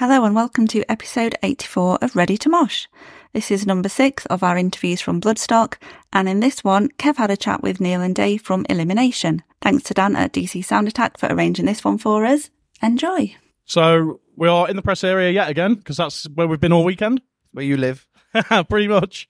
[0.00, 2.86] Hello and welcome to episode 84 of Ready to Mosh.
[3.34, 5.74] This is number six of our interviews from Bloodstock,
[6.10, 9.42] and in this one, Kev had a chat with Neil and Dave from Elimination.
[9.60, 12.48] Thanks to Dan at DC Sound Attack for arranging this one for us.
[12.82, 13.36] Enjoy.
[13.66, 16.82] So we are in the press area yet again because that's where we've been all
[16.84, 17.20] weekend,
[17.52, 18.08] Where you live?
[18.70, 19.28] pretty much.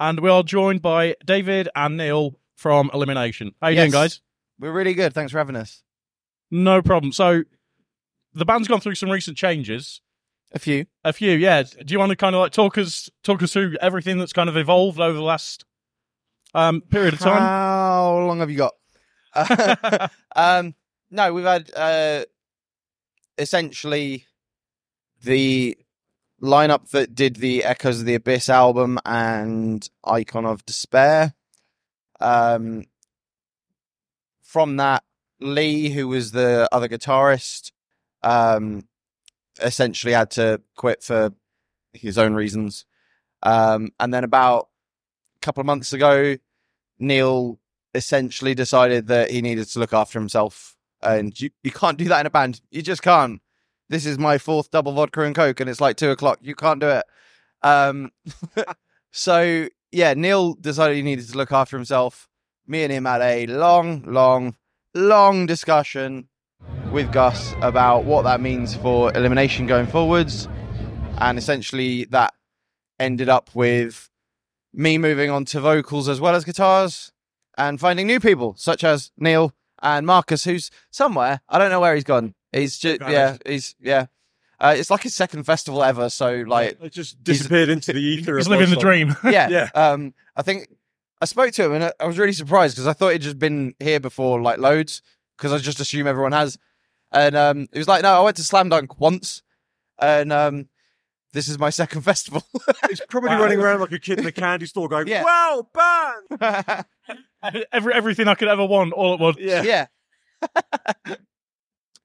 [0.00, 3.54] And we are joined by David and Neil from Elimination.
[3.60, 3.82] How you Yes.
[3.82, 4.22] doing, guys?
[4.58, 5.12] We're really good.
[5.12, 5.82] Thanks for having us.
[6.50, 7.12] No problem.
[7.12, 7.42] So
[8.32, 10.00] the band's gone through some recent changes.
[10.52, 10.86] A few.
[11.04, 11.62] A few, yeah.
[11.62, 14.48] Do you want to kind of like talk us talk us through everything that's kind
[14.48, 15.64] of evolved over the last
[16.54, 17.40] um, period of time?
[17.40, 18.72] How long have you got?
[20.36, 20.74] um,
[21.10, 22.24] no, we've had uh,
[23.38, 24.26] essentially
[25.22, 25.76] the
[26.42, 31.34] lineup that did the Echoes of the Abyss album and Icon of Despair.
[32.20, 32.84] Um,
[34.42, 35.02] from that,
[35.40, 37.72] Lee, who was the other guitarist,
[38.22, 38.88] um,
[39.62, 41.32] essentially had to quit for
[41.92, 42.84] his own reasons.
[43.42, 44.68] Um, and then about
[45.36, 46.36] a couple of months ago,
[46.98, 47.58] Neil
[47.94, 50.76] essentially decided that he needed to look after himself.
[51.02, 52.60] And you, you can't do that in a band.
[52.70, 53.40] You just can't.
[53.88, 56.38] This is my fourth double vodka and coke, and it's like two o'clock.
[56.42, 57.04] You can't do it.
[57.62, 58.10] Um,
[59.12, 62.28] so yeah, Neil decided he needed to look after himself.
[62.66, 64.56] Me and him had a long, long,
[64.94, 66.28] long discussion
[66.90, 70.48] with Gus about what that means for elimination going forwards.
[71.18, 72.34] And essentially, that
[72.98, 74.10] ended up with
[74.72, 77.12] me moving on to vocals as well as guitars
[77.56, 81.40] and finding new people such as Neil and Marcus, who's somewhere.
[81.48, 82.34] I don't know where he's gone.
[82.52, 83.42] He's just, Vanished.
[83.46, 84.06] yeah, he's, yeah.
[84.58, 86.08] Uh, it's like his second festival ever.
[86.08, 88.36] So, like, it just disappeared into the ether.
[88.38, 89.14] He's of living the dream.
[89.24, 89.48] yeah.
[89.48, 89.68] Yeah.
[89.74, 90.68] Um, I think
[91.20, 93.38] I spoke to him and I- I was really surprised because I thought he'd just
[93.38, 95.02] been here before, like loads,
[95.36, 96.58] because I just assume everyone has.
[97.12, 99.42] And um, he was like, "No, I went to Slam Dunk once,
[100.00, 100.68] and um,
[101.32, 102.42] this is my second festival."
[102.88, 103.42] He's probably Wow.
[103.42, 105.22] running around like a kid in a candy store going, Yeah.
[105.24, 106.84] wow, band!
[107.72, 109.36] Every, everything I could ever want all at once.
[109.38, 109.62] Yeah.
[109.62, 109.86] yeah,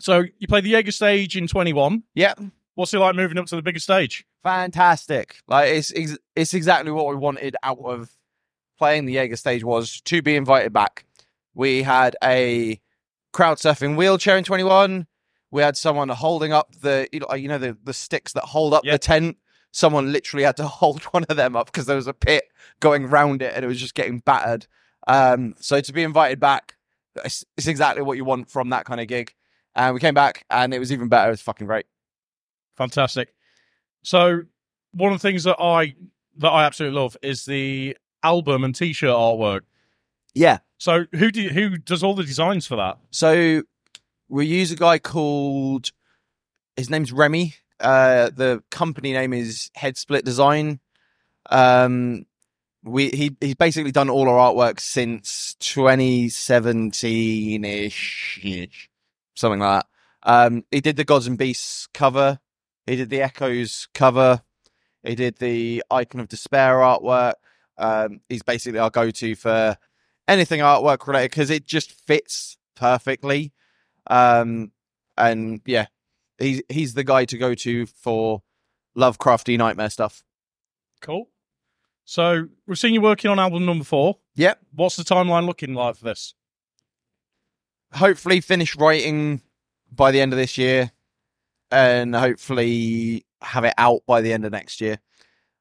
[0.00, 2.02] So you played the Jaeger stage in 21.
[2.14, 2.34] yeah,
[2.74, 4.24] What's it like moving up to the bigger stage?
[4.44, 5.36] fantastic.
[5.48, 8.10] Like it's ex- it's exactly what we wanted out of
[8.78, 11.04] playing the Jaeger stage was to be invited back.
[11.54, 12.80] We had a
[13.32, 15.06] crowd surfing wheelchair in 21.
[15.50, 18.92] We had someone holding up the you know, the the sticks that hold up Yeah.
[18.92, 19.36] the tent.
[19.70, 22.44] Someone literally had to hold one of them up because there was a pit
[22.80, 24.66] going round it and it was just getting battered.
[25.06, 26.76] Um, so to be invited back,
[27.24, 29.34] it's, it's exactly what you want from that kind of gig.
[29.74, 31.28] And we came back and it was even better.
[31.28, 31.86] It was fucking great.
[32.76, 33.34] Fantastic.
[34.02, 34.42] So
[34.92, 35.94] one of the things that I
[36.38, 39.62] that I absolutely love is the album and t-shirt artwork.
[40.34, 40.58] Yeah.
[40.78, 42.98] So who do you, who does all the designs for that?
[43.10, 43.62] So
[44.28, 45.90] we use a guy called
[46.76, 47.54] his name's Remy.
[47.80, 50.80] Uh, the company name is Head Split Design.
[51.50, 52.26] Um,
[52.84, 58.88] we he he's basically done all our artwork since 2017 ish,
[59.34, 59.86] something like that.
[60.22, 62.38] Um, he did the Gods and Beasts cover.
[62.86, 64.42] He did the Echoes cover.
[65.02, 67.34] He did the Icon of Despair artwork.
[67.76, 69.76] Um, he's basically our go-to for
[70.28, 73.52] anything artwork related because it just fits perfectly.
[74.06, 74.70] Um,
[75.16, 75.86] and yeah,
[76.38, 78.42] he's he's the guy to go to for
[78.96, 80.22] Lovecrafty nightmare stuff.
[81.00, 81.28] Cool.
[82.04, 84.18] So we've seen you working on album number four.
[84.36, 84.60] Yep.
[84.74, 86.34] What's the timeline looking like for this?
[87.92, 89.42] Hopefully, finish writing
[89.90, 90.92] by the end of this year,
[91.70, 94.98] and hopefully have it out by the end of next year.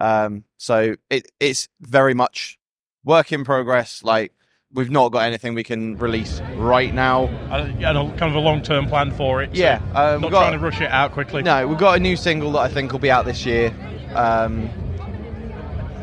[0.00, 2.58] Um, so it it's very much
[3.04, 4.02] work in progress.
[4.02, 4.32] Like
[4.72, 7.26] we've not got anything we can release right now.
[7.50, 9.54] And a- kind of a long term plan for it.
[9.54, 11.42] so Yeah, um, not got trying to rush it out quickly.
[11.42, 13.74] No, we've got a new single that I think will be out this year.
[14.14, 14.70] Um,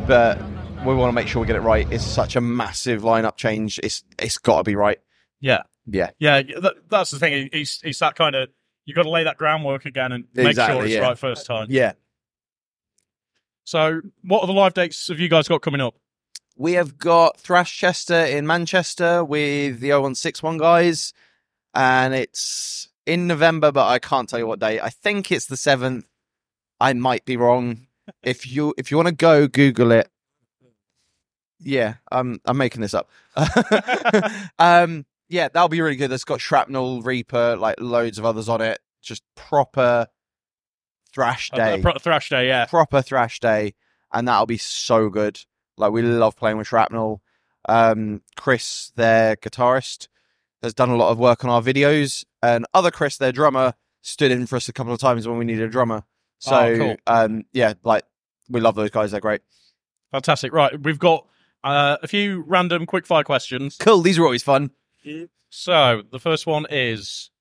[0.07, 0.39] but
[0.85, 1.91] we want to make sure we get it right.
[1.91, 3.79] It's such a massive lineup change.
[3.83, 4.99] It's it's got to be right.
[5.39, 5.63] Yeah.
[5.87, 6.11] Yeah.
[6.19, 7.49] Yeah, that, that's the thing.
[7.53, 8.49] It's, it's that kind of
[8.85, 10.99] you've got to lay that groundwork again and make Exactly, sure it's yeah.
[11.01, 11.67] right first time.
[11.69, 11.93] Yeah.
[13.63, 15.95] So, what are the live dates have you guys got coming up?
[16.57, 21.13] We have got Thrash Chester in Manchester with the 0161 guys,
[21.73, 24.79] and it's in November, but I can't tell you what day.
[24.79, 26.05] I think it's the seventh.
[26.79, 27.87] I might be wrong.
[28.21, 30.07] If you if you want to go, Google it.
[31.59, 33.09] Yeah, I'm I'm making this up.
[34.59, 36.11] um, yeah, that'll be really good.
[36.11, 38.77] It's got Shrapnel, Reaper, like loads of others on it.
[39.01, 40.05] Just proper
[41.11, 42.65] thrash day uh, Pro- Thrash Day, yeah.
[42.65, 43.73] proper thrash day,
[44.13, 45.39] and that'll be so good.
[45.77, 47.21] Like we love playing with Shrapnel.
[47.67, 50.07] Um, Chris, their guitarist,
[50.61, 54.31] has done a lot of work on our videos, and other Chris, their drummer, stood
[54.31, 56.03] in for us a couple of times when we needed a drummer.
[56.39, 56.95] So Oh, cool.
[57.07, 58.03] um, yeah, like
[58.49, 59.11] we love those guys.
[59.11, 59.41] They're great.
[60.11, 60.53] Fantastic.
[60.53, 61.25] Right, we've got
[61.63, 63.77] uh, a few random quickfire questions.
[63.79, 64.01] Cool.
[64.01, 64.71] These are always fun.
[65.49, 67.31] So the first one is,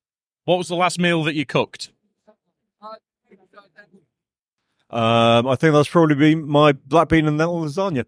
[0.45, 1.91] what was the last meal that you cooked?
[4.95, 8.05] Um, I think that's probably be my black bean and lentil lasagna.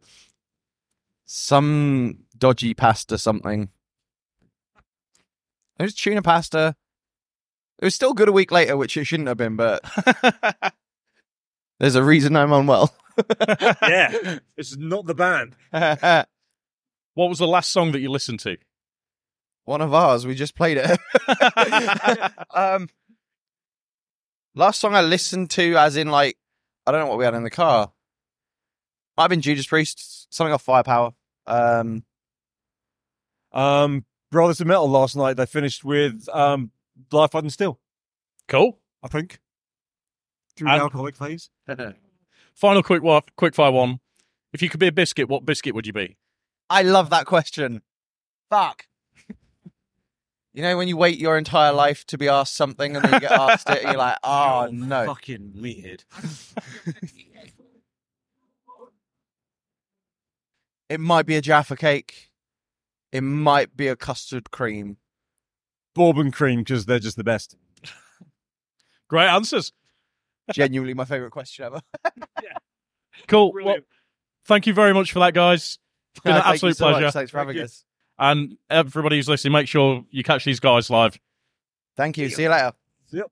[1.25, 3.67] Some dodgy pasta, something.
[5.77, 6.77] It was tuna pasta.
[7.79, 9.83] It was still good a week later, which it shouldn't have been, but
[11.79, 12.95] there's a reason I'm unwell.
[13.57, 15.55] Yeah, it's not the band.
[17.15, 18.57] What was the last song that you listened to?
[19.65, 20.27] One of ours.
[20.27, 20.99] We just played it.
[22.53, 22.89] um,
[24.53, 26.37] last song I listened to, as in like,
[26.87, 27.91] I don't know what we had in the car.
[29.17, 31.11] Might have been Judas Priest, something off Firepower.
[31.45, 32.03] Um,
[33.51, 35.33] Um, Brothers of Metal last night.
[35.37, 36.71] They finished with um,
[37.11, 37.79] Life and Still.
[38.47, 38.79] Cool.
[39.03, 39.39] I think
[40.55, 41.49] through And- the alcoholic phase.
[42.55, 43.99] Final quick wa- quick fire one.
[44.53, 46.17] If you could be a biscuit, what biscuit would you be?
[46.69, 47.81] I love that question.
[48.49, 48.85] Fuck.
[50.57, 51.75] You know when you wait your entire mm.
[51.75, 54.67] life to be asked something and then you get asked it, and you're like, "Oh
[54.71, 56.03] no!" Fucking weird.
[60.89, 62.29] It might be a Jaffa cake.
[63.11, 64.95] It might be a custard cream.
[65.93, 67.57] Bourbon cream because they're just the best.
[69.09, 69.73] Great answers.
[70.53, 71.81] Genuinely, my favorite question ever.
[73.27, 73.47] Cool.
[73.47, 73.85] Well, Brilliant.
[74.45, 75.77] thank you very much for that, guys.
[76.13, 76.93] It's been an Thank you absolute so much.
[76.93, 77.11] pleasure.
[77.11, 77.63] Thanks for having you.
[77.63, 77.83] us.
[78.19, 81.19] And everybody who's listening, make sure you catch these guys live.
[81.95, 82.29] Thank you.
[82.29, 82.73] See you later.
[83.11, 83.31] Yep.